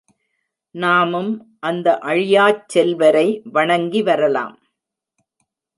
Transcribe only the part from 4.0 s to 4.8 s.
வரலாம்.